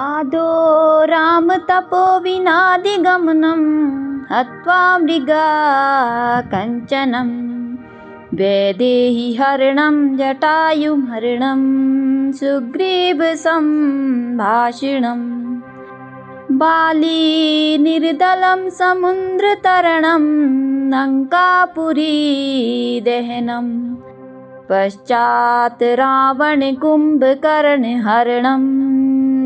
आदो 0.00 0.50
रामतपो 1.08 2.02
विनादिगमनं 2.24 3.62
हत्वा 4.30 4.76
मृगा 4.98 5.48
कञ्चनं 6.52 7.30
वेदेहि 8.38 9.26
हरणं 9.40 9.96
जटायुमरणं 10.20 11.60
सुग्रीवसम्भाषणम् 12.38 15.26
बाली 16.62 17.20
निर्दलं 17.84 18.62
समुद्रतरणं 18.78 20.24
लङ्कापुरी 20.94 22.16
दहनं 23.08 23.68
पश्चात् 24.70 25.84
रावणकुम्भकर्णहरणम् 26.02 28.91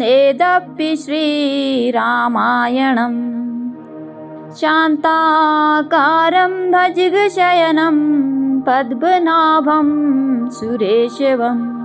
एदपि 0.02 0.96
श्रीरामायणम्। 0.96 3.36
शान्ताकारं 4.54 6.72
भजगशयनं 6.72 8.60
पद्मनाभं 8.60 10.50
सुरेशवम्। 10.50 11.76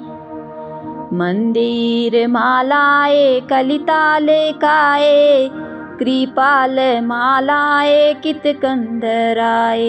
मन्दिरमालाय 1.19 3.07
कलितालेकाय 3.51 5.07
कृपालमालाय 6.01 7.91
कितकन्दराय 8.25 9.83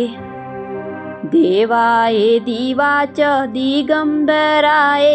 देवाय 1.34 2.18
दिवा 2.48 2.94
च 3.06 3.20
दिगम्बराय 3.54 5.08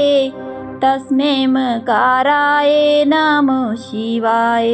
तस्मै 0.84 1.34
मकाराय 1.56 2.72
नमो 3.12 3.60
शिवाय। 3.86 4.70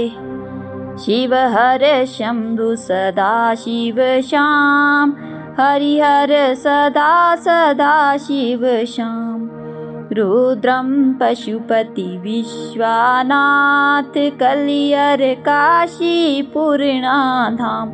शिव 1.04 1.32
हर 1.54 1.82
शम्भु 2.14 2.68
सदा 2.86 3.32
शिव 3.64 3.98
श्यां 4.28 5.06
हरिहर 5.58 6.32
सदा 6.64 7.12
सदा 7.46 7.94
शिव 8.26 8.62
श्यां 8.94 9.31
रुद्रं 10.12 11.14
पशुपति 11.14 12.20
विश्वानाथ 12.22 14.30
कलियर 14.40 15.34
काशीपूर्णाधाम। 15.34 17.88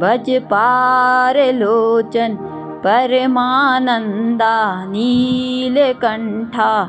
भज 0.00 0.40
पारलोचन 0.44 2.38
परमानन्दा 2.84 4.84
नीलकण्ठा। 4.84 6.88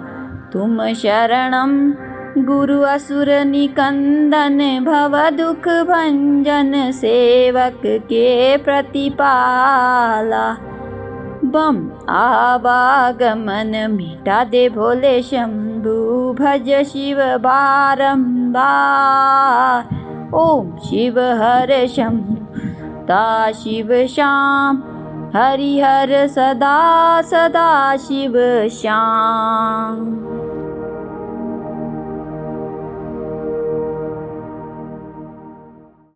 तुम 0.54 0.94
शरणं 0.94 1.92
गुरु 2.46 2.82
असुरनिकन्दन 2.82 4.86
भवदुःखभञ्जन 4.86 6.92
सेवक 6.92 7.82
के 7.86 8.58
प्रतिपाला 8.58 10.58
बम 11.44 11.78
आवागमन 12.10 13.74
मिटा 13.92 14.44
दे 14.44 14.68
भोले 14.70 15.22
शम्भु 15.24 15.96
भज 16.40 16.70
शिव 16.92 17.18
बारम्बार 17.46 18.64
ॐ 20.36 20.76
शिव 20.86 21.20
हर 21.42 21.72
शम्भु 21.96 22.36
ता 23.06 23.52
शिव 23.52 23.90
श्याम। 24.16 24.84
हरिहर 25.36 26.12
सदा 26.28 26.78
सदा 27.22 27.72
शिव 27.98 28.34
श्याम 28.72 30.25